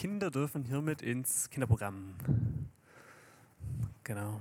[0.00, 2.14] Kinder dürfen hiermit ins Kinderprogramm.
[4.02, 4.40] Genau.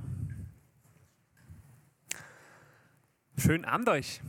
[3.38, 4.22] Schönen Abend euch.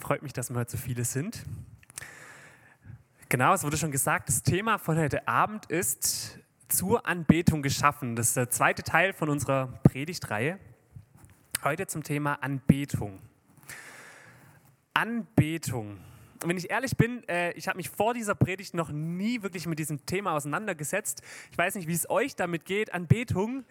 [0.00, 1.44] Freut mich, dass wir heute so viele sind.
[3.28, 8.16] Genau, es wurde schon gesagt, das Thema von heute Abend ist zur Anbetung geschaffen.
[8.16, 10.58] Das ist der zweite Teil von unserer Predigtreihe.
[11.62, 13.20] Heute zum Thema Anbetung.
[14.92, 16.00] Anbetung.
[16.44, 19.78] Wenn ich ehrlich bin, äh, ich habe mich vor dieser Predigt noch nie wirklich mit
[19.78, 21.22] diesem Thema auseinandergesetzt.
[21.50, 23.64] Ich weiß nicht, wie es euch damit geht, Anbetung,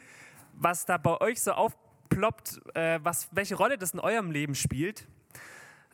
[0.53, 5.07] was da bei euch so aufploppt, äh, was, welche Rolle das in eurem Leben spielt.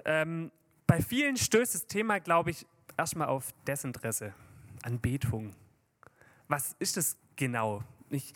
[0.03, 0.51] Ähm,
[0.85, 2.65] bei vielen stößt das Thema, glaube ich,
[2.98, 4.34] erstmal auf Desinteresse,
[4.84, 5.55] Anbetung.
[6.48, 7.84] Was ist das genau?
[8.09, 8.34] Ich,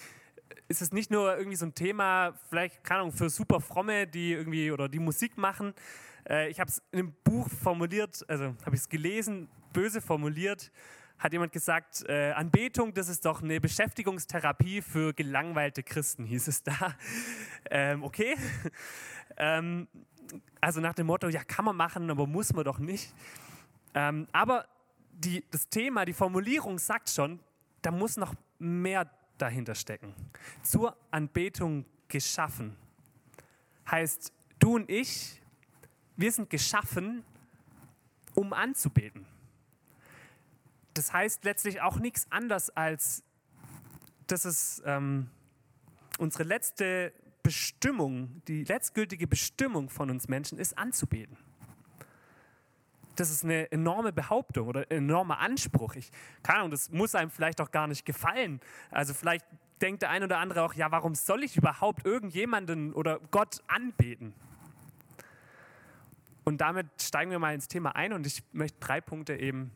[0.68, 4.32] ist es nicht nur irgendwie so ein Thema, vielleicht, keine Ahnung, für super Fromme, die
[4.32, 5.74] irgendwie oder die Musik machen,
[6.30, 10.72] äh, ich habe es in einem Buch formuliert, also habe ich es gelesen, böse formuliert,
[11.18, 16.64] hat jemand gesagt, äh, Anbetung, das ist doch eine Beschäftigungstherapie für gelangweilte Christen, hieß es
[16.64, 16.74] da.
[17.72, 18.36] Ähm, okay.
[19.38, 19.88] ähm,
[20.60, 23.14] also nach dem Motto, ja, kann man machen, aber muss man doch nicht.
[23.94, 24.66] Ähm, aber
[25.12, 27.40] die, das Thema, die Formulierung sagt schon,
[27.82, 30.16] da muss noch mehr dahinter stecken.
[30.64, 32.76] Zur Anbetung geschaffen.
[33.90, 35.42] Heißt, du und ich,
[36.20, 37.24] wir sind geschaffen,
[38.36, 39.26] um anzubeten.
[40.94, 43.24] Das heißt letztlich auch nichts anderes als,
[44.28, 45.30] dass es ähm,
[46.18, 51.38] unsere letzte Bestimmung, die letztgültige Bestimmung von uns Menschen ist, anzubeten.
[53.16, 55.96] Das ist eine enorme Behauptung oder ein enormer Anspruch.
[55.96, 56.12] Ich,
[56.44, 58.60] keine Ahnung, das muss einem vielleicht auch gar nicht gefallen.
[58.92, 59.46] Also vielleicht
[59.82, 64.34] denkt der ein oder andere auch, ja, warum soll ich überhaupt irgendjemanden oder Gott anbeten?
[66.50, 69.70] Und damit steigen wir mal ins Thema ein und ich möchte drei Punkte eben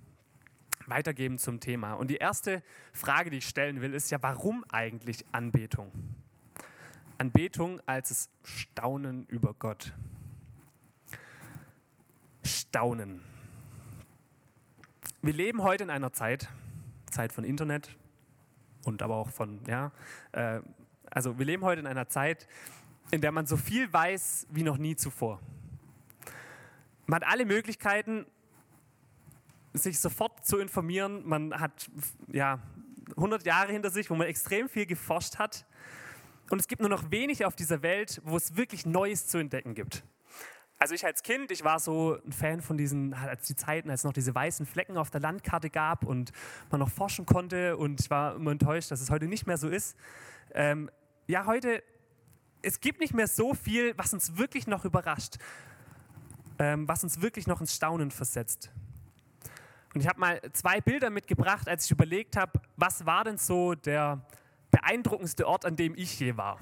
[0.87, 1.93] weitergeben zum Thema.
[1.93, 2.63] Und die erste
[2.93, 5.91] Frage, die ich stellen will, ist ja, warum eigentlich Anbetung?
[7.19, 9.93] Anbetung als das Staunen über Gott.
[12.43, 13.21] Staunen.
[15.21, 16.49] Wir leben heute in einer Zeit,
[17.11, 17.95] Zeit von Internet
[18.83, 19.91] und aber auch von, ja,
[20.31, 20.59] äh,
[21.11, 22.47] also wir leben heute in einer Zeit,
[23.11, 25.39] in der man so viel weiß wie noch nie zuvor.
[27.05, 28.25] Man hat alle Möglichkeiten,
[29.73, 31.27] sich sofort zu informieren.
[31.27, 31.89] Man hat
[32.31, 32.59] ja
[33.17, 35.65] 100 Jahre hinter sich, wo man extrem viel geforscht hat.
[36.49, 39.73] Und es gibt nur noch wenig auf dieser Welt, wo es wirklich Neues zu entdecken
[39.73, 40.03] gibt.
[40.79, 44.01] Also ich als Kind, ich war so ein Fan von diesen, als die Zeiten, als
[44.01, 46.31] es noch diese weißen Flecken auf der Landkarte gab und
[46.71, 49.69] man noch forschen konnte und ich war immer enttäuscht, dass es heute nicht mehr so
[49.69, 49.95] ist.
[50.53, 50.91] Ähm,
[51.27, 51.81] ja, heute,
[52.61, 55.37] es gibt nicht mehr so viel, was uns wirklich noch überrascht
[56.59, 58.69] ähm, was uns wirklich noch ins Staunen versetzt.
[59.93, 63.75] Und ich habe mal zwei Bilder mitgebracht, als ich überlegt habe, was war denn so
[63.75, 64.25] der
[64.71, 66.59] beeindruckendste Ort, an dem ich je war.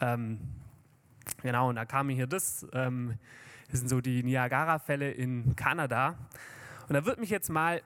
[0.00, 0.38] Ähm,
[1.42, 2.66] genau, und da kam mir hier das.
[2.72, 3.18] Ähm,
[3.70, 6.16] das sind so die Niagara-Fälle in Kanada.
[6.88, 7.82] Und da würde mich jetzt mal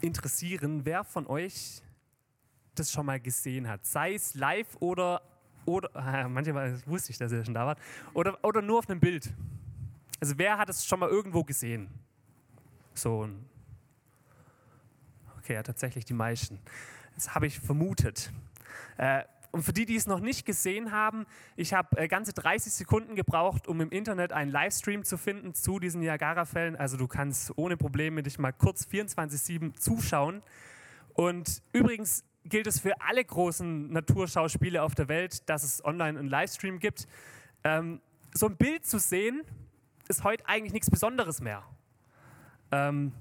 [0.00, 1.82] interessieren, wer von euch
[2.74, 3.84] das schon mal gesehen hat.
[3.86, 5.22] Sei es live oder,
[5.64, 7.78] oder äh, manchmal wusste ich, dass ihr schon da wart,
[8.14, 9.32] oder, oder nur auf einem Bild.
[10.20, 11.88] Also wer hat es schon mal irgendwo gesehen?
[12.94, 13.28] So
[15.48, 16.60] Okay, ja, tatsächlich die meisten.
[17.14, 18.30] Das habe ich vermutet.
[18.98, 21.24] Äh, und für die, die es noch nicht gesehen haben,
[21.56, 25.78] ich habe äh, ganze 30 Sekunden gebraucht, um im Internet einen Livestream zu finden zu
[25.78, 26.76] diesen Niagara-Fällen.
[26.76, 30.42] Also du kannst ohne Probleme dich mal kurz 24-7 zuschauen.
[31.14, 36.28] Und übrigens gilt es für alle großen Naturschauspiele auf der Welt, dass es online einen
[36.28, 37.08] Livestream gibt.
[37.64, 38.02] Ähm,
[38.34, 39.44] so ein Bild zu sehen,
[40.08, 41.62] ist heute eigentlich nichts Besonderes mehr.
[42.72, 43.12] Ähm,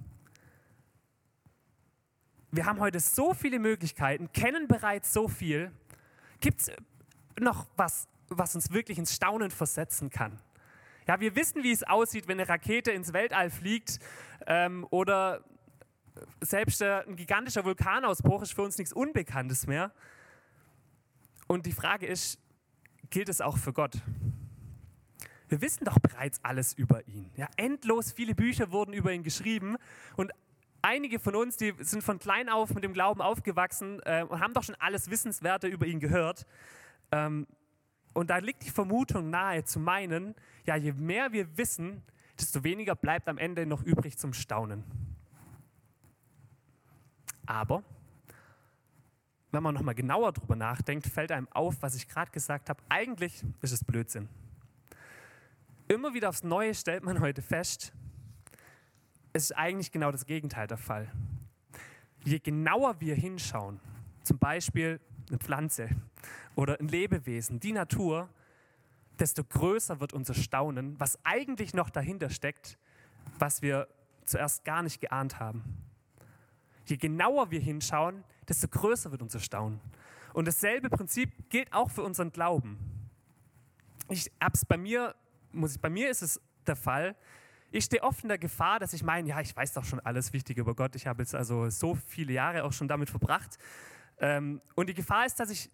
[2.52, 5.72] wir haben heute so viele Möglichkeiten, kennen bereits so viel.
[6.39, 6.72] Gibt es
[7.39, 10.39] noch was, was uns wirklich ins Staunen versetzen kann?
[11.07, 14.00] Ja, wir wissen, wie es aussieht, wenn eine Rakete ins Weltall fliegt
[14.45, 15.44] ähm, oder
[16.42, 19.92] selbst ein gigantischer Vulkanausbruch ist für uns nichts Unbekanntes mehr.
[21.48, 22.39] Und die Frage ist,
[23.10, 24.01] gilt es auch für Gott?
[25.50, 27.30] Wir wissen doch bereits alles über ihn.
[27.36, 29.78] Ja, endlos viele Bücher wurden über ihn geschrieben
[30.16, 30.32] und
[30.82, 34.54] einige von uns, die sind von klein auf mit dem Glauben aufgewachsen äh, und haben
[34.54, 36.46] doch schon alles Wissenswerte über ihn gehört.
[37.12, 37.48] Ähm,
[38.14, 40.36] und da liegt die Vermutung nahe zu meinen,
[40.66, 42.04] ja, je mehr wir wissen,
[42.40, 44.84] desto weniger bleibt am Ende noch übrig zum Staunen.
[47.46, 47.84] Aber
[49.52, 53.44] wenn man nochmal genauer drüber nachdenkt, fällt einem auf, was ich gerade gesagt habe, eigentlich
[53.62, 54.28] ist es Blödsinn.
[55.89, 57.94] Immer wieder aufs Neue stellt man heute fest,
[59.31, 61.10] es ist eigentlich genau das Gegenteil der Fall.
[62.25, 63.80] je genauer wir hinschauen,
[64.22, 65.00] zum Beispiel
[65.30, 65.89] eine Pflanze
[66.56, 68.28] oder ein Lebewesen, die Natur,
[69.18, 72.78] desto größer wird unser Staunen, was eigentlich noch dahinter steckt,
[73.39, 73.88] was wir
[74.25, 75.63] zuerst gar nicht geahnt haben.
[76.86, 79.80] Je genauer wir hinschauen, desto größer wird unser Staunen.
[80.34, 82.78] Und dasselbe Prinzip gilt auch für unseren Glauben.
[84.10, 85.16] Ich hab's bei mir,
[85.52, 87.16] muss ich, bei mir ist es der Fall.
[87.72, 90.34] Ich stehe oft in der Gefahr, dass ich meine, ja, ich weiß doch schon alles
[90.34, 90.96] Wichtige über Gott.
[90.96, 93.58] Ich habe jetzt also so viele Jahre auch schon damit verbracht.
[94.20, 95.70] Ähm, und die Gefahr ist, dass ich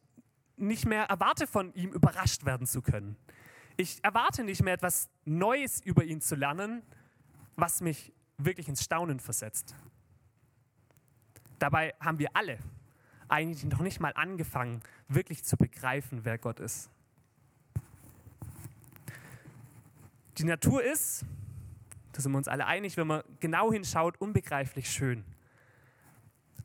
[0.57, 3.15] nicht mehr erwarte, von ihm überrascht werden zu können.
[3.77, 6.83] Ich erwarte nicht mehr etwas Neues über ihn zu lernen,
[7.55, 9.75] was mich wirklich ins Staunen versetzt.
[11.59, 12.59] Dabei haben wir alle
[13.29, 16.89] eigentlich noch nicht mal angefangen, wirklich zu begreifen, wer Gott ist.
[20.37, 21.25] Die Natur ist,
[22.11, 25.23] da sind wir uns alle einig, wenn man genau hinschaut, unbegreiflich schön.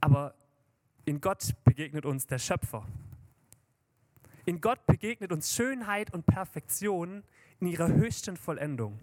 [0.00, 0.34] Aber
[1.04, 2.86] in Gott begegnet uns der Schöpfer.
[4.46, 7.22] In Gott begegnet uns Schönheit und Perfektion
[7.60, 8.98] in ihrer höchsten Vollendung.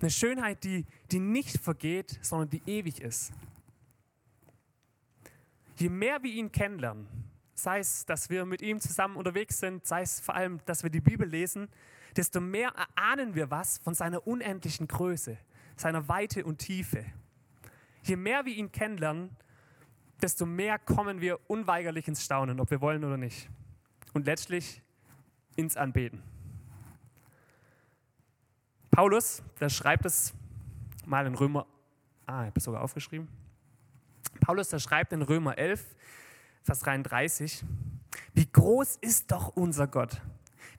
[0.00, 3.32] Eine Schönheit, die, die nicht vergeht, sondern die ewig ist.
[5.76, 7.06] Je mehr wir ihn kennenlernen,
[7.54, 10.90] sei es, dass wir mit ihm zusammen unterwegs sind, sei es vor allem, dass wir
[10.90, 11.68] die Bibel lesen,
[12.16, 15.36] desto mehr erahnen wir was von seiner unendlichen Größe,
[15.76, 17.04] seiner Weite und Tiefe.
[18.02, 19.36] Je mehr wir ihn kennenlernen,
[20.22, 23.48] desto mehr kommen wir unweigerlich ins Staunen, ob wir wollen oder nicht.
[24.14, 24.82] Und letztlich
[25.56, 26.22] ins Anbeten.
[28.90, 30.32] Paulus, der schreibt es
[31.04, 31.66] mal in Römer,
[32.24, 33.28] ah, ich habe es sogar aufgeschrieben.
[34.40, 35.94] Paulus, der schreibt in Römer 11,
[36.62, 37.62] Vers 33,
[38.32, 40.20] wie groß ist doch unser Gott,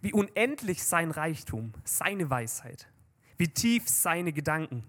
[0.02, 2.88] wie unendlich sein Reichtum, seine Weisheit,
[3.38, 4.84] wie tief seine Gedanken,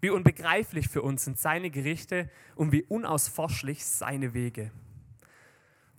[0.00, 4.70] wie unbegreiflich für uns sind seine Gerichte und wie unausforschlich seine Wege.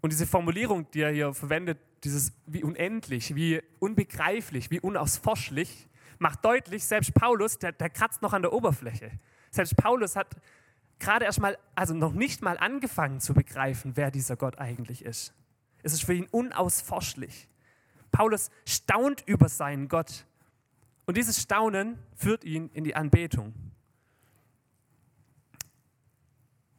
[0.02, 5.88] Und diese Formulierung, die er hier verwendet, dieses wie unendlich, wie unbegreiflich, wie unausforschlich,
[6.18, 9.12] macht deutlich, selbst Paulus, der, der kratzt noch an der Oberfläche.
[9.52, 10.36] Selbst Paulus hat
[11.00, 15.34] gerade erst mal, also noch nicht mal angefangen zu begreifen, wer dieser Gott eigentlich ist.
[15.84, 17.48] Es ist für ihn unausforschlich.
[18.12, 20.26] Paulus staunt über seinen Gott.
[21.06, 23.54] Und dieses Staunen führt ihn in die Anbetung.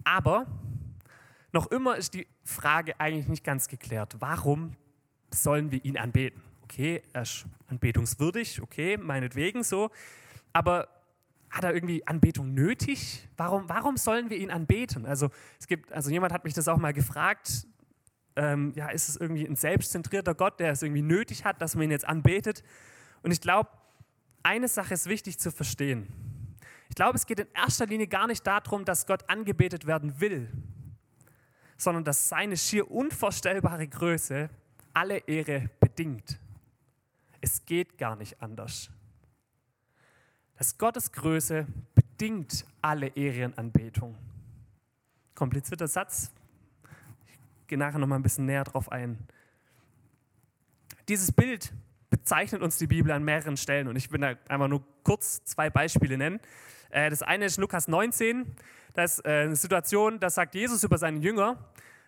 [0.05, 0.47] Aber
[1.53, 4.17] noch immer ist die Frage eigentlich nicht ganz geklärt.
[4.21, 4.77] Warum
[5.31, 6.43] sollen wir ihn anbeten?
[6.63, 9.91] Okay, er ist anbetungswürdig, okay, meinetwegen so.
[10.53, 10.89] Aber
[11.51, 13.29] hat er irgendwie Anbetung nötig?
[13.37, 15.05] Warum, warum sollen wir ihn anbeten?
[15.05, 15.29] Also,
[15.61, 17.67] es gibt, also jemand hat mich das auch mal gefragt.
[18.37, 21.85] Ähm, ja, ist es irgendwie ein selbstzentrierter Gott, der es irgendwie nötig hat, dass man
[21.85, 22.63] ihn jetzt anbetet?
[23.23, 23.71] Und ich glaube,
[24.43, 26.09] eine Sache ist wichtig zu verstehen.
[26.89, 30.51] Ich glaube, es geht in erster Linie gar nicht darum, dass Gott angebetet werden will,
[31.77, 34.51] sondern dass seine schier unvorstellbare Größe
[34.93, 36.39] alle Ehre bedingt.
[37.41, 38.91] Es geht gar nicht anders.
[40.57, 44.17] Dass Gottes Größe bedingt alle Ehrenanbetung.
[45.35, 46.31] Komplizierter Satz.
[47.73, 49.17] Gehe nachher noch mal ein bisschen näher drauf ein.
[51.09, 51.73] Dieses Bild
[52.11, 55.71] bezeichnet uns die Bibel an mehreren Stellen und ich will da einfach nur kurz zwei
[55.71, 56.39] Beispiele nennen.
[56.91, 58.45] Äh, das eine ist Lukas 19.
[58.93, 61.57] Das ist äh, eine Situation, da sagt Jesus über seine Jünger,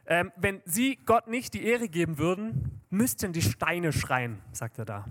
[0.05, 4.85] ähm, wenn sie Gott nicht die Ehre geben würden, müssten die Steine schreien, sagt er
[4.85, 5.07] da.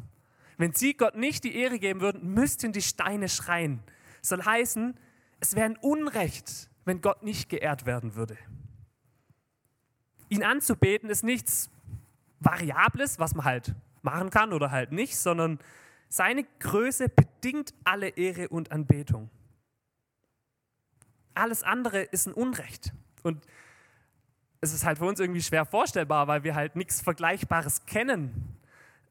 [0.59, 3.79] Wenn sie Gott nicht die Ehre geben würden, müssten die Steine schreien.
[4.19, 4.99] Das soll heißen,
[5.39, 8.37] es wäre ein Unrecht, wenn Gott nicht geehrt werden würde.
[10.33, 11.69] Ihn anzubeten ist nichts
[12.39, 15.59] Variables, was man halt machen kann oder halt nicht, sondern
[16.09, 19.29] seine Größe bedingt alle Ehre und Anbetung.
[21.35, 22.93] Alles andere ist ein Unrecht.
[23.21, 23.45] Und
[24.59, 28.57] es ist halt für uns irgendwie schwer vorstellbar, weil wir halt nichts Vergleichbares kennen.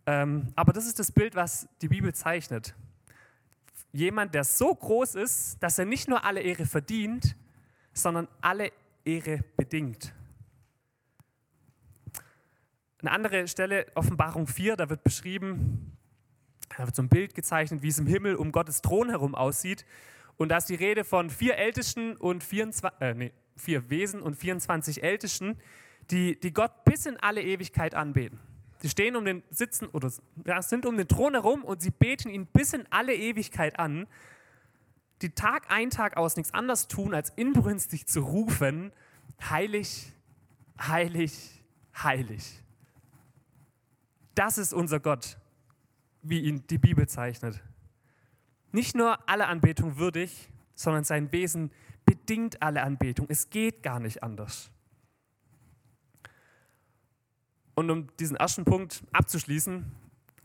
[0.07, 2.75] Ähm, aber das ist das Bild, was die Bibel zeichnet.
[3.93, 7.37] Jemand, der so groß ist, dass er nicht nur alle Ehre verdient,
[7.93, 8.73] sondern alle
[9.05, 10.13] Ehre bedingt.
[13.03, 15.97] Eine andere Stelle, Offenbarung 4, da wird beschrieben,
[16.77, 19.85] da wird so ein Bild gezeichnet, wie es im Himmel um Gottes Thron herum aussieht.
[20.37, 24.37] Und da ist die Rede von vier Ältesten und 24, äh, nee, vier Wesen und
[24.37, 25.59] 24 Ältesten,
[26.13, 28.39] die, die Gott bis in alle Ewigkeit anbeten.
[28.79, 30.13] Sie stehen um den Sitzen oder
[30.47, 34.07] ja, sind um den Thron herum und sie beten ihn bis in alle Ewigkeit an,
[35.23, 38.93] die Tag ein, Tag aus nichts anderes tun, als inbrünstig zu rufen,
[39.41, 40.13] heilig,
[40.81, 41.65] heilig,
[42.01, 42.63] heilig.
[44.35, 45.39] Das ist unser Gott,
[46.23, 47.63] wie ihn die Bibel zeichnet
[48.73, 51.71] nicht nur aller Anbetung würdig, sondern sein Wesen
[52.05, 53.27] bedingt alle Anbetung.
[53.29, 54.71] Es geht gar nicht anders.
[57.75, 59.85] Und um diesen ersten Punkt abzuschließen,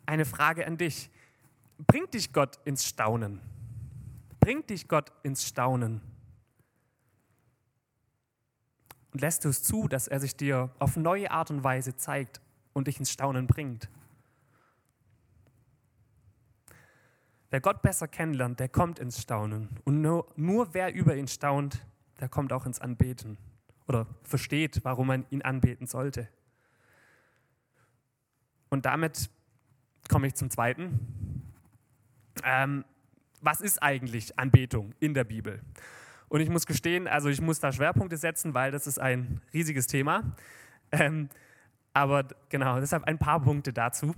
[0.06, 1.10] eine Frage an dich.
[1.78, 3.42] Bringt dich Gott ins Staunen?
[4.40, 6.02] Bringt dich Gott ins Staunen?
[9.12, 12.42] Und lässt du es zu, dass er sich dir auf neue Art und Weise zeigt
[12.78, 13.90] und dich ins Staunen bringt?
[17.50, 19.70] Wer Gott besser kennenlernt, der kommt ins Staunen.
[19.84, 21.84] Und nur, nur wer über ihn staunt,
[22.20, 23.38] der kommt auch ins Anbeten
[23.88, 26.30] oder versteht, warum man ihn anbeten sollte.
[28.70, 29.32] Und damit
[30.08, 31.00] komme ich zum zweiten.
[32.44, 32.86] Ähm,
[33.42, 35.64] was ist eigentlich Anbetung in der Bibel?
[36.30, 39.88] Und ich muss gestehen, also ich muss da Schwerpunkte setzen, weil das ist ein riesiges
[39.88, 40.36] Thema.
[40.92, 41.30] Ähm,
[41.98, 44.14] aber genau, deshalb ein paar Punkte dazu.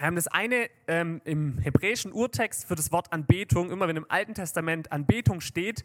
[0.00, 4.34] Ähm, das eine ähm, im hebräischen Urtext für das Wort Anbetung, immer wenn im Alten
[4.34, 5.84] Testament Anbetung steht,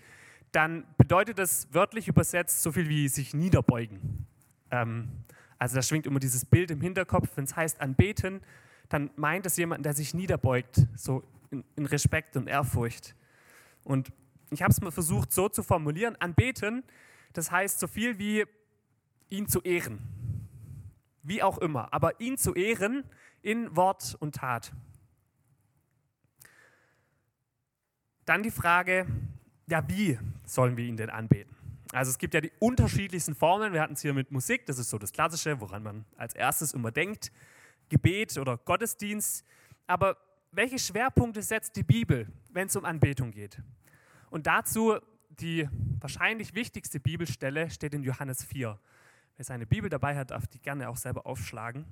[0.51, 4.25] dann bedeutet das wörtlich übersetzt so viel wie sich niederbeugen.
[4.71, 5.09] Ähm,
[5.59, 8.41] also da schwingt immer dieses Bild im Hinterkopf, wenn es heißt anbeten,
[8.89, 13.15] dann meint es jemand, der sich niederbeugt, so in, in Respekt und Ehrfurcht.
[13.83, 14.11] Und
[14.49, 16.83] ich habe es mal versucht so zu formulieren, anbeten,
[17.33, 18.45] das heißt so viel wie
[19.29, 20.22] ihn zu ehren.
[21.23, 23.03] Wie auch immer, aber ihn zu ehren
[23.41, 24.71] in Wort und Tat.
[28.25, 29.05] Dann die Frage,
[29.67, 31.55] ja, wie sollen wir ihn denn anbeten?
[31.91, 33.73] Also es gibt ja die unterschiedlichsten Formen.
[33.73, 36.73] Wir hatten es hier mit Musik, das ist so das Klassische, woran man als erstes
[36.73, 37.31] immer denkt.
[37.89, 39.45] Gebet oder Gottesdienst.
[39.87, 40.17] Aber
[40.51, 43.61] welche Schwerpunkte setzt die Bibel, wenn es um Anbetung geht?
[44.29, 44.97] Und dazu
[45.39, 45.67] die
[45.99, 48.79] wahrscheinlich wichtigste Bibelstelle steht in Johannes 4.
[49.35, 51.85] Wer seine Bibel dabei hat, darf die gerne auch selber aufschlagen.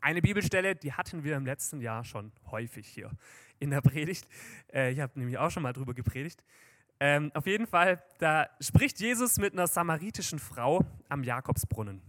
[0.00, 3.10] Eine Bibelstelle, die hatten wir im letzten Jahr schon häufig hier
[3.58, 4.28] in der Predigt.
[4.72, 6.42] Äh, ich habe nämlich auch schon mal drüber gepredigt.
[6.98, 12.02] Ähm, auf jeden Fall, da spricht Jesus mit einer samaritischen Frau am Jakobsbrunnen.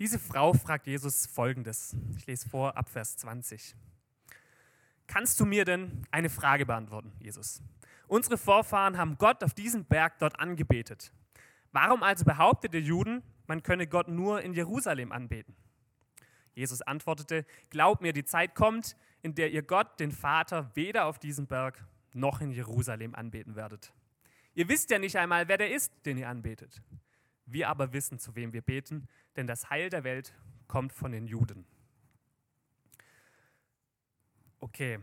[0.00, 1.96] Diese Frau fragt Jesus folgendes.
[2.16, 3.76] Ich lese vor ab Vers 20.
[5.06, 7.62] Kannst du mir denn eine Frage beantworten, Jesus?
[8.08, 11.12] Unsere Vorfahren haben Gott auf diesem Berg dort angebetet.
[11.74, 15.56] Warum also behauptet der Juden, man könne Gott nur in Jerusalem anbeten?
[16.54, 21.18] Jesus antwortete, Glaub mir, die Zeit kommt, in der ihr Gott, den Vater, weder auf
[21.18, 23.92] diesem Berg noch in Jerusalem anbeten werdet.
[24.54, 26.80] Ihr wisst ja nicht einmal, wer der ist, den ihr anbetet.
[27.44, 30.32] Wir aber wissen, zu wem wir beten, denn das Heil der Welt
[30.68, 31.66] kommt von den Juden.
[34.60, 35.00] Okay,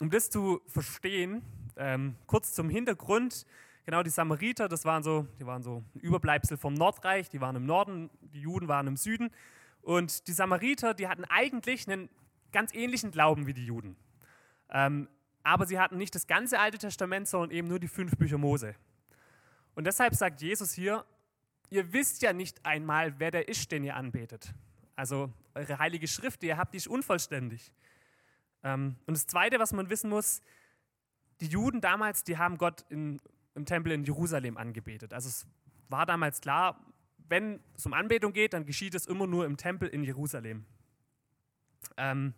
[0.00, 1.42] um das zu verstehen,
[1.76, 3.44] ähm, kurz zum Hintergrund.
[3.86, 7.54] Genau, die Samariter, das waren so, die waren so ein Überbleibsel vom Nordreich, die waren
[7.54, 9.30] im Norden, die Juden waren im Süden.
[9.80, 12.10] Und die Samariter, die hatten eigentlich einen
[12.50, 13.96] ganz ähnlichen Glauben wie die Juden.
[14.70, 15.08] Ähm,
[15.44, 18.74] aber sie hatten nicht das ganze Alte Testament, sondern eben nur die fünf Bücher Mose.
[19.76, 21.04] Und deshalb sagt Jesus hier,
[21.70, 24.52] ihr wisst ja nicht einmal, wer der ist, den ihr anbetet.
[24.96, 27.72] Also eure heilige Schrift, die ihr habt, die ist unvollständig.
[28.64, 30.42] Ähm, und das Zweite, was man wissen muss,
[31.40, 33.20] die Juden damals, die haben Gott in,
[33.56, 35.12] im Tempel in Jerusalem angebetet.
[35.12, 35.46] Also es
[35.88, 36.80] war damals klar,
[37.28, 40.64] wenn es um Anbetung geht, dann geschieht es immer nur im Tempel in Jerusalem.
[41.96, 42.34] Ähm,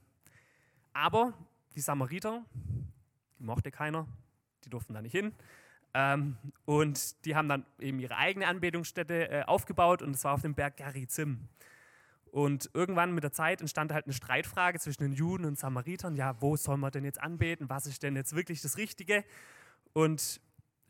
[0.92, 1.34] aber
[1.74, 2.44] die Samariter,
[3.38, 4.06] die mochte keiner,
[4.64, 5.34] die durften da nicht hin.
[5.94, 10.42] Ähm, und die haben dann eben ihre eigene Anbetungsstätte äh, aufgebaut und es war auf
[10.42, 11.48] dem Berg Gerizim.
[12.30, 16.14] Und irgendwann mit der Zeit entstand halt eine Streitfrage zwischen den Juden und Samaritern.
[16.14, 17.70] Ja, wo soll man denn jetzt anbeten?
[17.70, 19.24] Was ist denn jetzt wirklich das Richtige?
[19.94, 20.40] Und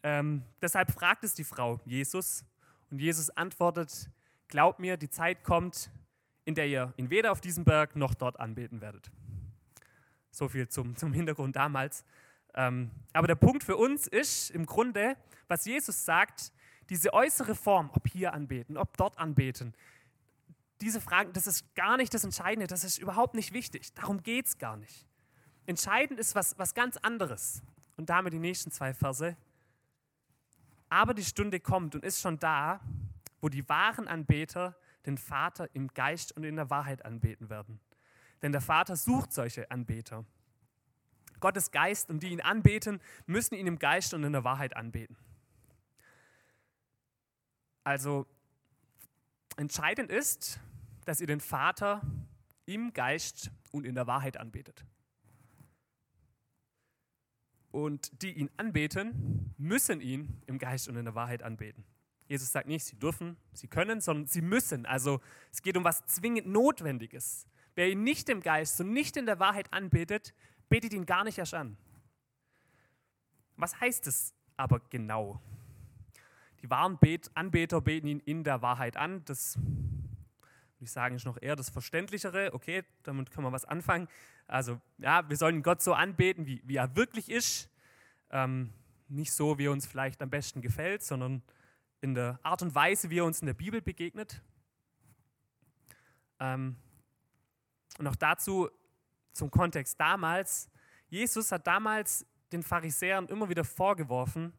[0.09, 2.43] ähm, deshalb fragt es die Frau Jesus.
[2.91, 4.09] Und Jesus antwortet,
[4.49, 5.91] glaubt mir, die Zeit kommt,
[6.47, 9.11] in der ihr ihn weder auf diesem Berg noch dort anbeten werdet.
[10.31, 12.07] So viel zum, zum Hintergrund damals.
[12.55, 15.15] Ähm, aber der Punkt für uns ist im Grunde,
[15.47, 16.53] was Jesus sagt,
[16.89, 19.75] diese äußere Form, ob hier anbeten, ob dort anbeten,
[20.81, 23.93] diese Fragen, das ist gar nicht das Entscheidende, das ist überhaupt nicht wichtig.
[23.93, 25.07] Darum geht es gar nicht.
[25.67, 27.63] Entscheidend ist was, was ganz anderes.
[27.99, 29.37] Und damit die nächsten zwei Verse.
[30.89, 32.81] Aber die Stunde kommt und ist schon da,
[33.41, 34.77] wo die wahren Anbeter
[35.07, 37.81] den Vater im Geist und in der Wahrheit anbeten werden.
[38.43, 40.25] Denn der Vater sucht solche Anbeter.
[41.41, 45.17] Gottes Geist und die ihn anbeten, müssen ihn im Geist und in der Wahrheit anbeten.
[47.85, 48.27] Also
[49.57, 50.61] entscheidend ist,
[51.05, 52.03] dass ihr den Vater
[52.67, 54.85] im Geist und in der Wahrheit anbetet.
[57.71, 61.85] Und die ihn anbeten, müssen ihn im Geist und in der Wahrheit anbeten.
[62.27, 64.87] Jesus sagt nicht, sie dürfen, sie können, sondern sie müssen.
[64.87, 65.21] Also
[65.51, 67.47] es geht um was zwingend Notwendiges.
[67.75, 70.35] Wer ihn nicht im Geist und nicht in der Wahrheit anbetet,
[70.69, 71.77] betet ihn gar nicht erst an.
[73.57, 75.41] Was heißt es aber genau?
[76.63, 79.25] Die wahren Bet Anbeter beten ihn in der Wahrheit an.
[79.25, 79.59] Das
[80.79, 82.55] würde ich sagen, ist noch eher das Verständlichere.
[82.55, 84.07] Okay, damit können wir was anfangen.
[84.47, 87.69] Also, ja, wir sollen Gott so anbeten, wie, wie er wirklich ist.
[88.31, 88.73] Ähm,
[89.09, 91.43] nicht so, wie er uns vielleicht am besten gefällt, sondern
[92.01, 94.41] in der Art und Weise, wie er uns in der Bibel begegnet.
[96.39, 96.77] Ähm,
[97.99, 98.69] und auch dazu
[99.33, 100.71] zum Kontext damals.
[101.09, 104.53] Jesus hat damals den Pharisäern immer wieder vorgeworfen,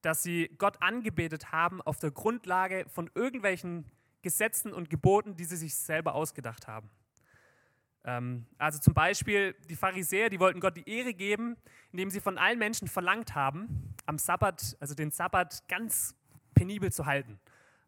[0.00, 3.84] dass sie Gott angebetet haben auf der Grundlage von irgendwelchen
[4.22, 6.90] Gesetzen und Geboten, die sie sich selber ausgedacht haben.
[8.04, 11.56] Ähm, also zum Beispiel die Pharisäer, die wollten Gott die Ehre geben,
[11.92, 16.14] indem sie von allen Menschen verlangt haben, am Sabbat, also den Sabbat ganz
[16.54, 17.38] penibel zu halten.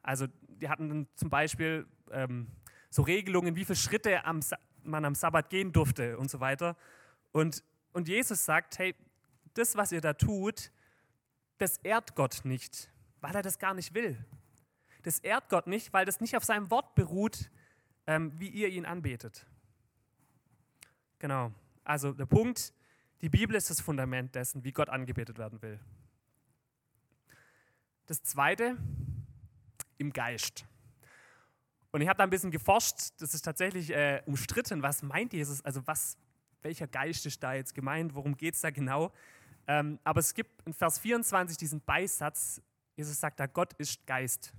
[0.02, 2.48] Also die hatten dann zum Beispiel ähm,
[2.90, 4.40] so Regelungen, wie viele Schritte am,
[4.82, 6.76] man am Sabbat gehen durfte und so weiter.
[7.32, 8.94] Und, und Jesus sagt, hey,
[9.54, 10.70] das, was ihr da tut,
[11.58, 14.16] das ehrt Gott nicht, weil er das gar nicht will.
[15.02, 17.50] Das ehrt Gott nicht, weil das nicht auf seinem Wort beruht,
[18.06, 19.46] ähm, wie ihr ihn anbetet.
[21.18, 21.52] Genau.
[21.84, 22.72] Also der Punkt,
[23.20, 25.78] die Bibel ist das Fundament dessen, wie Gott angebetet werden will.
[28.06, 28.76] Das zweite,
[29.98, 30.64] im Geist.
[31.92, 35.64] Und ich habe da ein bisschen geforscht, das ist tatsächlich äh, umstritten, was meint Jesus,
[35.64, 36.16] also was,
[36.62, 39.12] welcher Geist ist da jetzt gemeint, worum geht es da genau.
[39.66, 42.62] Ähm, aber es gibt in Vers 24 diesen Beisatz,
[42.96, 44.52] Jesus sagt da, Gott ist Geist.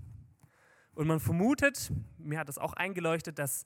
[0.94, 3.66] Und man vermutet, mir hat das auch eingeleuchtet, dass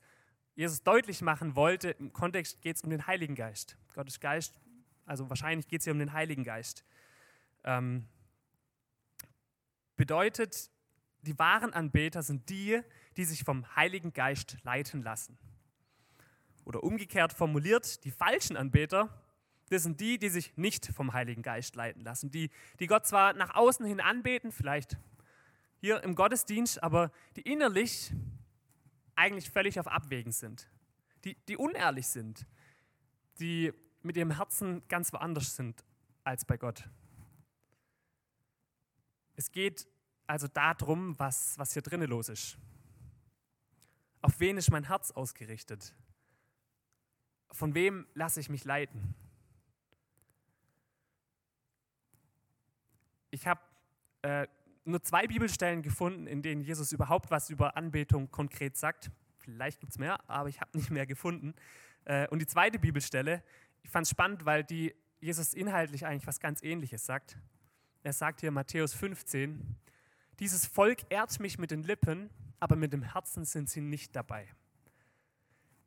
[0.56, 3.78] Jesus deutlich machen wollte, im Kontext geht es um den Heiligen Geist.
[3.94, 4.60] Gott ist Geist,
[5.06, 6.86] also wahrscheinlich geht es hier um den Heiligen Geist.
[7.64, 8.08] Ähm,
[9.96, 10.70] bedeutet,
[11.22, 12.82] die wahren Anbeter sind die,
[13.18, 15.38] die sich vom Heiligen Geist leiten lassen.
[16.64, 19.10] Oder umgekehrt formuliert, die falschen Anbeter,
[19.70, 23.34] das sind die, die sich nicht vom Heiligen Geist leiten lassen, die, die Gott zwar
[23.34, 24.98] nach außen hin anbeten, vielleicht
[25.86, 28.12] hier im Gottesdienst, aber die innerlich
[29.16, 30.68] eigentlich völlig auf Abwägen sind,
[31.24, 32.48] die, die unehrlich sind,
[33.40, 33.72] die
[34.02, 35.86] mit ihrem Herzen ganz woanders sind
[36.24, 36.90] als bei Gott.
[39.36, 39.88] Es geht
[40.26, 42.58] also darum, was, was hier drinnen los ist.
[44.24, 45.94] Auf wen ist mein Herz ausgerichtet?
[47.52, 49.14] Von wem lasse ich mich leiten?
[53.30, 53.62] Ich habe
[54.24, 54.48] äh,
[54.86, 59.12] nur zwei Bibelstellen gefunden, in denen Jesus überhaupt was über Anbetung konkret sagt.
[59.38, 61.54] Vielleicht gibt es mehr, aber ich habe nicht mehr gefunden.
[62.06, 63.44] Äh, und die zweite Bibelstelle,
[63.84, 67.38] ich fand es spannend, weil die Jesus inhaltlich eigentlich was ganz Ähnliches sagt.
[68.04, 69.76] Er sagt hier Matthäus 15,
[70.40, 74.48] dieses Volk ehrt mich mit den Lippen, aber mit dem Herzen sind sie nicht dabei.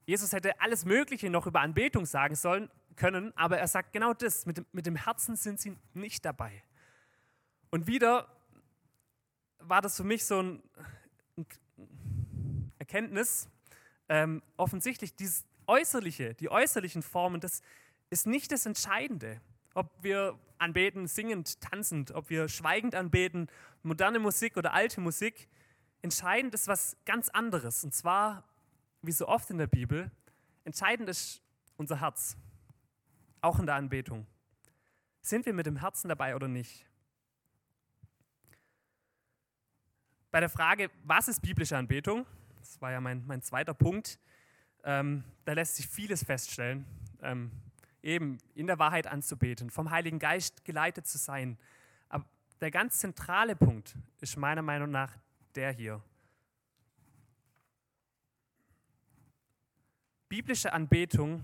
[0.06, 4.46] Jesus hätte alles Mögliche noch über Anbetung sagen sollen können, aber er sagt genau das,
[4.46, 6.62] mit dem, mit dem Herzen sind sie nicht dabei.
[7.70, 8.26] Und wieder
[9.68, 10.62] war das für mich so ein,
[12.78, 13.48] Erkenntnis,
[14.08, 17.60] ähm, offensichtlich dieses Äußerliche, die äußerlichen Formen, das
[18.10, 19.40] ist nicht das Entscheidende.
[19.74, 23.48] Ob wir anbeten, singend, tanzend, ob wir schweigend anbeten,
[23.82, 25.48] moderne Musik oder alte Musik,
[26.00, 27.84] entscheidend ist was ganz anderes.
[27.84, 28.44] Und zwar,
[29.02, 30.10] wie so oft in der Bibel,
[30.64, 31.42] entscheidend ist
[31.76, 32.36] unser Herz,
[33.42, 34.26] auch in der Anbetung.
[35.20, 36.87] Sind wir mit dem Herzen dabei oder nicht?
[40.30, 42.26] Bei der Frage, was ist biblische Anbetung,
[42.58, 44.18] das war ja mein, mein zweiter Punkt,
[44.84, 46.84] ähm, da lässt sich vieles feststellen.
[47.22, 47.50] Ähm,
[48.02, 51.58] eben in der Wahrheit anzubeten, vom Heiligen Geist geleitet zu sein.
[52.08, 52.24] Aber
[52.60, 55.12] der ganz zentrale Punkt ist meiner Meinung nach
[55.54, 56.02] der hier.
[60.28, 61.42] Biblische Anbetung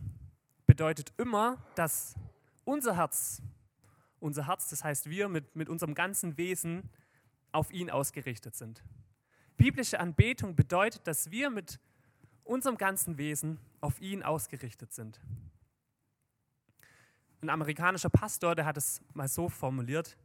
[0.67, 2.15] bedeutet immer, dass
[2.65, 3.43] unser Herz,
[4.21, 6.91] unser Herz, das heißt wir mit, mit unserem ganzen Wesen,
[7.55, 8.83] auf ihn ausgerichtet sind.
[9.57, 11.79] Biblische Anbetung bedeutet, dass wir mit
[12.43, 15.21] unserem ganzen Wesen auf ihn ausgerichtet sind.
[17.41, 20.17] Ein amerikanischer Pastor, der hat es mal so formuliert,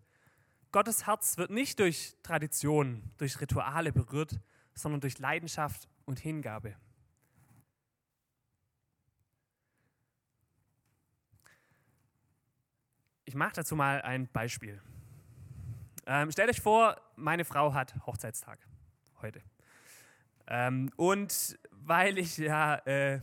[0.72, 4.40] Gottes Herz wird nicht durch Tradition, durch Rituale berührt,
[4.76, 6.76] sondern durch Leidenschaft und Hingabe.
[13.26, 14.80] Ich mache dazu mal ein Beispiel.
[16.12, 18.58] Ähm, stellt euch vor, meine Frau hat Hochzeitstag
[19.22, 19.44] heute.
[20.48, 23.22] Ähm, und weil ich ja äh,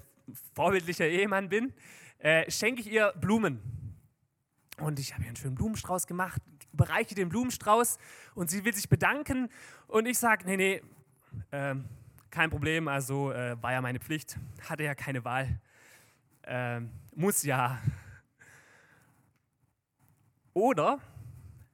[0.54, 1.74] vorbildlicher Ehemann bin,
[2.20, 3.60] äh, schenke ich ihr Blumen.
[4.78, 6.40] Und ich habe ihr einen schönen Blumenstrauß gemacht,
[6.72, 7.98] bereiche den Blumenstrauß
[8.36, 9.48] und sie will sich bedanken.
[9.88, 10.82] Und ich sage, nee, nee,
[11.50, 11.74] äh,
[12.30, 15.60] kein Problem, also äh, war ja meine Pflicht, hatte ja keine Wahl.
[16.44, 17.82] Ähm, muss ja.
[20.54, 21.00] Oder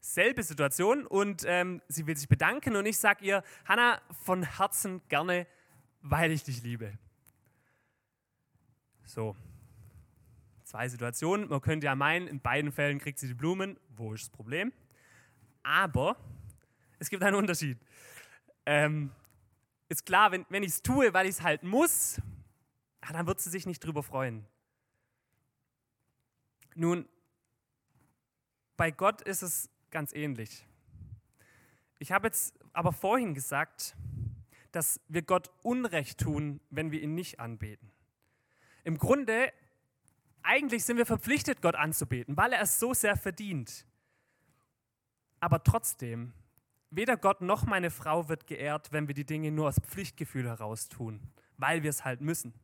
[0.03, 5.01] selbe Situation und ähm, sie will sich bedanken und ich sage ihr, Hannah, von Herzen
[5.09, 5.47] gerne,
[6.03, 6.99] weil ich dich liebe.
[9.05, 9.37] So,
[10.65, 11.49] zwei Situationen.
[11.49, 13.79] Man könnte ja meinen, in beiden Fällen kriegt sie die Blumen.
[13.97, 14.73] Wo ist das Problem?
[15.63, 16.17] Aber
[16.99, 17.79] es gibt einen Unterschied.
[18.67, 19.13] Ähm,
[19.89, 22.21] ist klar, wenn, wenn ich es tue, weil ich es halt muss,
[23.13, 24.47] dann wird sie sich nicht drüber freuen.
[26.75, 27.09] Nun,
[28.77, 30.67] bei Gott ist es ganz ähnlich.
[31.99, 33.95] Ich habe jetzt aber vorhin gesagt,
[34.73, 37.93] dass wir Gott Unrecht tun, wenn wir ihn nicht anbeten.
[38.83, 39.53] Im Grunde,
[40.43, 43.87] eigentlich sind wir verpflichtet, Gott anzubeten, weil er es so sehr verdient.
[45.39, 46.33] Aber trotzdem,
[46.91, 50.89] weder Gott noch meine Frau wird geehrt, wenn wir die Dinge nur aus Pflichtgefühl heraus
[50.89, 51.21] tun,
[51.59, 52.55] weil wir es halt müssen.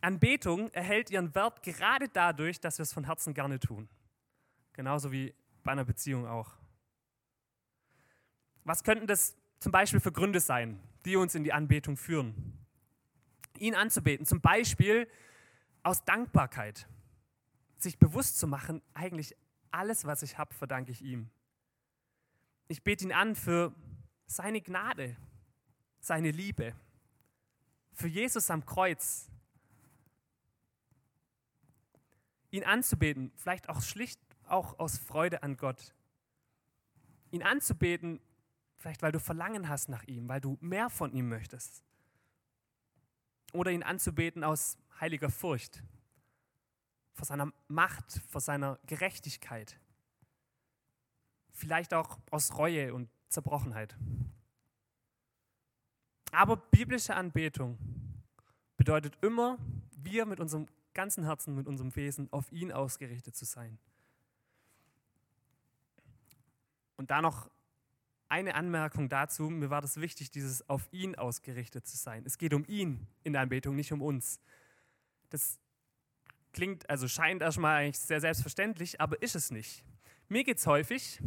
[0.00, 3.88] Anbetung erhält ihren Wert gerade dadurch, dass wir es von Herzen gerne tun.
[4.72, 6.52] Genauso wie bei einer Beziehung auch.
[8.64, 12.58] Was könnten das zum Beispiel für Gründe sein, die uns in die Anbetung führen?
[13.58, 15.08] Ihn anzubeten, zum Beispiel
[15.82, 16.88] aus Dankbarkeit,
[17.78, 19.36] sich bewusst zu machen, eigentlich
[19.70, 21.30] alles, was ich habe, verdanke ich ihm.
[22.68, 23.74] Ich bete ihn an für
[24.26, 25.16] seine Gnade,
[26.00, 26.74] seine Liebe,
[27.92, 29.28] für Jesus am Kreuz.
[32.50, 34.20] Ihn anzubeten, vielleicht auch schlicht
[34.52, 35.94] auch aus Freude an Gott.
[37.30, 38.20] Ihn anzubeten,
[38.76, 41.82] vielleicht weil du Verlangen hast nach ihm, weil du mehr von ihm möchtest.
[43.52, 45.82] Oder ihn anzubeten aus heiliger Furcht,
[47.12, 49.78] vor seiner Macht, vor seiner Gerechtigkeit.
[51.50, 53.96] Vielleicht auch aus Reue und Zerbrochenheit.
[56.32, 57.78] Aber biblische Anbetung
[58.76, 59.58] bedeutet immer,
[59.96, 63.78] wir mit unserem ganzen Herzen, mit unserem Wesen auf ihn ausgerichtet zu sein.
[67.02, 67.50] Und da noch
[68.28, 69.50] eine Anmerkung dazu.
[69.50, 72.22] Mir war das wichtig, dieses auf ihn ausgerichtet zu sein.
[72.24, 74.38] Es geht um ihn in der Anbetung, nicht um uns.
[75.30, 75.58] Das
[76.52, 79.84] klingt, also scheint erstmal eigentlich sehr selbstverständlich, aber ist es nicht.
[80.28, 81.20] Mir geht es häufig,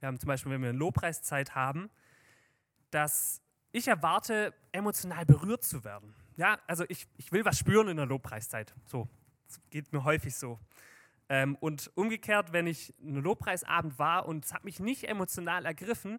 [0.00, 1.88] wir haben zum Beispiel, wenn wir eine Lobpreiszeit haben,
[2.90, 6.16] dass ich erwarte, emotional berührt zu werden.
[6.36, 8.74] Ja, also ich, ich will was spüren in der Lobpreiszeit.
[8.86, 9.08] So,
[9.46, 10.58] das geht mir häufig so.
[11.28, 16.18] Ähm, und umgekehrt, wenn ich einen Lobpreisabend war und es hat mich nicht emotional ergriffen,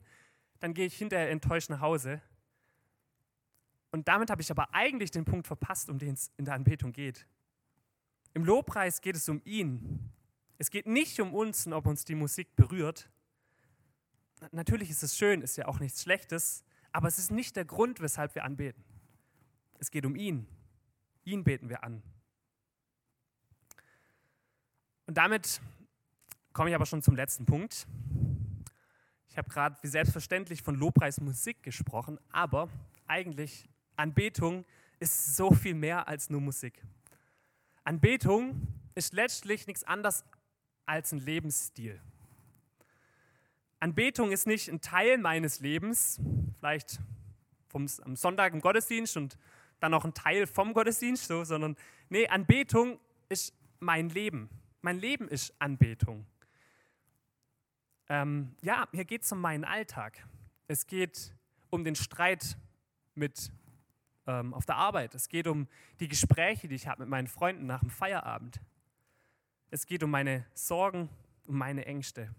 [0.59, 2.21] dann gehe ich hinterher enttäuscht nach Hause.
[3.91, 6.91] Und damit habe ich aber eigentlich den Punkt verpasst, um den es in der Anbetung
[6.91, 7.27] geht.
[8.33, 10.11] Im Lobpreis geht es um ihn.
[10.57, 13.09] Es geht nicht um uns und ob uns die Musik berührt.
[14.51, 18.01] Natürlich ist es schön, ist ja auch nichts Schlechtes, aber es ist nicht der Grund,
[18.01, 18.83] weshalb wir anbeten.
[19.79, 20.47] Es geht um ihn.
[21.23, 22.03] Ihn beten wir an.
[25.07, 25.61] Und damit
[26.53, 27.85] komme ich aber schon zum letzten Punkt.
[29.29, 32.69] Ich habe gerade wie selbstverständlich von Lobpreismusik gesprochen, aber
[33.05, 34.65] eigentlich Anbetung
[34.99, 36.81] ist so viel mehr als nur Musik.
[37.83, 40.23] Anbetung ist letztlich nichts anderes
[40.85, 41.99] als ein Lebensstil.
[43.79, 46.19] Anbetung ist nicht ein Teil meines Lebens,
[46.57, 46.99] vielleicht
[47.67, 49.37] vom, am Sonntag im Gottesdienst und
[49.79, 51.75] dann noch ein Teil vom Gottesdienst, so, sondern
[52.09, 54.49] nee, Anbetung ist mein Leben.
[54.85, 56.27] Mein Leben ist Anbetung.
[58.07, 60.27] Ähm, ja, hier geht es um meinen Alltag.
[60.67, 61.33] Es geht
[61.71, 62.55] um den Streit
[63.15, 63.51] mit
[64.27, 65.15] ähm, auf der Arbeit.
[65.15, 65.67] Es geht um
[65.99, 68.61] die Gespräche, die ich habe mit meinen Freunden nach dem Feierabend.
[69.71, 71.09] Es geht um meine Sorgen,
[71.47, 72.35] um meine Ängste.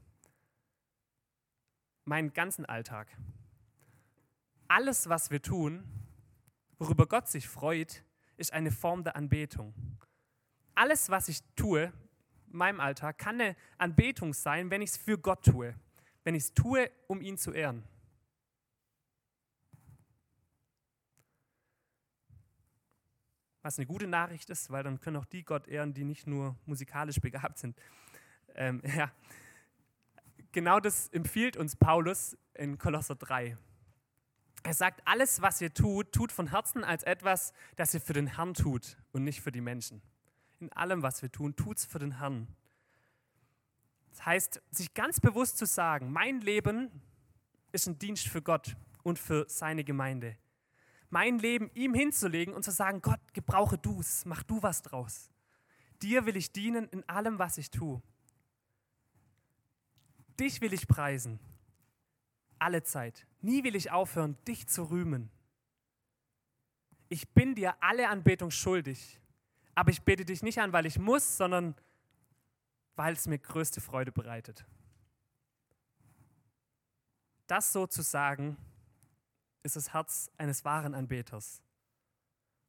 [2.04, 3.09] Meinen ganzen Alltag.
[4.68, 5.82] Alles, was wir tun,
[6.78, 8.04] worüber Gott sich freut,
[8.37, 9.74] ist eine Form der Anbetung.
[10.76, 11.92] Alles, was ich tue,
[12.56, 15.74] meinem Alltag kann eine Anbetung sein, wenn ich es für Gott tue,
[16.24, 17.84] wenn ich es tue, um ihn zu ehren.
[23.62, 26.56] Was eine gute Nachricht ist, weil dann können auch die Gott ehren, die nicht nur
[26.66, 27.76] musikalisch begabt sind.
[28.54, 29.10] Ähm, ja.
[30.52, 33.58] Genau das empfiehlt uns Paulus in Kolosser 3.
[34.62, 38.26] Er sagt, alles, was ihr tut, tut von Herzen als etwas, das ihr für den
[38.26, 40.00] Herrn tut und nicht für die Menschen
[40.66, 42.48] in allem, was wir tun, tut es für den Herrn.
[44.11, 46.90] Das heißt, sich ganz bewusst zu sagen, mein Leben
[47.70, 50.37] ist ein Dienst für Gott und für seine Gemeinde.
[51.09, 55.31] Mein Leben ihm hinzulegen und zu sagen, Gott, gebrauche du es, mach du was draus.
[56.02, 58.02] Dir will ich dienen in allem, was ich tue.
[60.40, 61.38] Dich will ich preisen,
[62.59, 63.26] alle Zeit.
[63.40, 65.31] Nie will ich aufhören, dich zu rühmen.
[67.09, 69.20] Ich bin dir alle Anbetung schuldig
[69.76, 71.76] aber ich bete dich nicht an, weil ich muss, sondern
[72.96, 74.64] weil es mir größte Freude bereitet.
[77.46, 78.56] Das so zu sagen,
[79.62, 81.62] ist das Herz eines wahren Anbeters.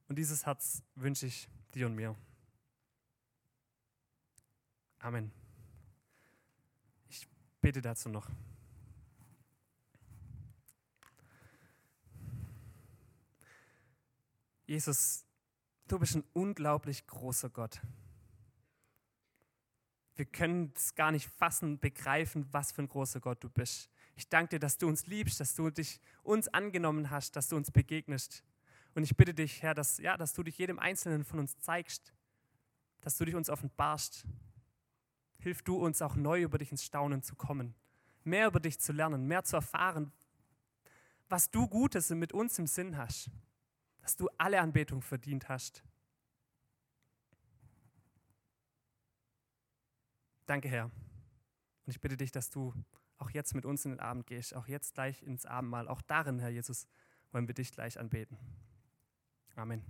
[0.10, 2.14] Und dieses Herz wünsche ich dir und mir.
[5.00, 5.32] Amen.
[7.08, 7.26] Ich
[7.62, 8.30] bete dazu noch.
[14.66, 15.27] Jesus,
[15.88, 17.82] du bist ein unglaublich großer Gott.
[20.16, 23.90] Wir können es gar nicht fassen, begreifen, was für ein großer Gott du bist.
[24.16, 27.56] Ich danke dir, dass du uns liebst, dass du dich uns angenommen hast, dass du
[27.56, 28.44] uns begegnest.
[28.96, 32.14] Und ich bitte dich, Herr, dass, ja, dass du dich jedem Einzelnen von uns zeigst,
[33.02, 34.26] dass du dich uns offenbarst.
[35.38, 37.76] Hilf du uns auch neu über dich ins Staunen zu kommen,
[38.24, 40.12] mehr über dich zu lernen, mehr zu erfahren,
[41.30, 43.30] was du Gutes mit uns im Sinn hast,
[44.08, 45.84] dass du alle Anbetung verdient hast.
[50.46, 50.86] Danke, Herr.
[50.86, 50.92] Und
[51.88, 52.74] ich bitte dich, dass du
[53.18, 55.90] auch jetzt mit uns in den Abend gehst, auch jetzt gleich ins Abendmahl.
[55.90, 56.88] Auch darin, Herr Jesus,
[57.34, 58.38] wollen wir dich gleich anbeten.
[59.58, 59.84] Amen.